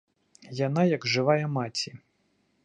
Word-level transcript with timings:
Яна 0.67 0.85
як 0.95 1.05
жывая 1.13 1.45
маці. 1.59 1.95